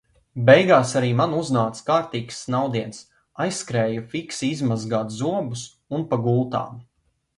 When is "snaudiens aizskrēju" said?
2.45-4.05